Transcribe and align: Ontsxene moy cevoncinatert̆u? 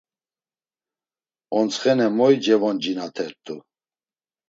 Ontsxene 1.59 2.07
moy 2.17 2.35
cevoncinatert̆u? 2.43 3.55